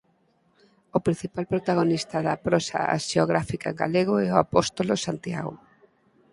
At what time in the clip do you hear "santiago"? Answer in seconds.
5.05-5.53